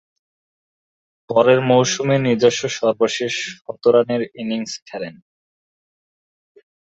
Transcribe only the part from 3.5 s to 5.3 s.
শতরানের innings খেলেন।